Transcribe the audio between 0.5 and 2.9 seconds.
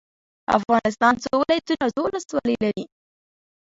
افغانستان څو ولايتونه او څو ولسوالي لري؟